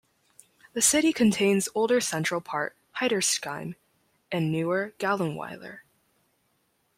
The 0.73 0.81
city 0.81 1.13
contains 1.13 1.69
older 1.75 2.01
central 2.01 2.41
part 2.41 2.75
Heiterscheim 3.01 3.75
and 4.31 4.51
newer 4.51 4.95
Gallenweiler. 4.97 5.81